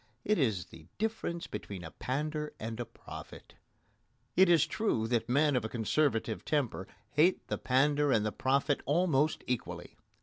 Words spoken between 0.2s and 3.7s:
It is the difference between a pander and a prophet.